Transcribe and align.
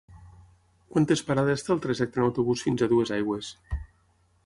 Quantes 0.95 1.21
parades 1.27 1.65
té 1.67 1.71
el 1.77 1.83
trajecte 1.85 2.21
en 2.23 2.27
autobús 2.31 2.67
fins 2.69 2.85
a 2.87 2.91
Duesaigües? 2.95 3.55